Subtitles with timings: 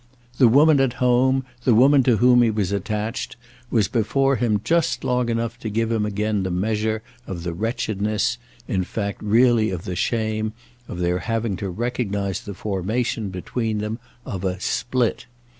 [0.39, 3.35] The woman at home, the woman to whom he was attached,
[3.69, 8.39] was before him just long enough to give him again the measure of the wretchedness,
[8.67, 10.53] in fact really of the shame,
[10.87, 15.27] of their having to recognise the formation, between them, of a "split."